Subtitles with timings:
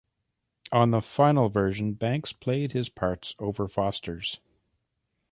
[0.71, 4.39] On the final version, Banks played his parts over Foster's.